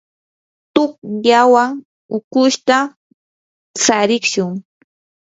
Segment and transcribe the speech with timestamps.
[0.73, 1.71] tuqllawan
[2.15, 2.77] ukushuta
[3.77, 4.51] tsarishun.